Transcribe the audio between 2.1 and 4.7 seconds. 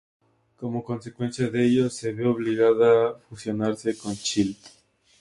ve obligada a fusionarse con Child.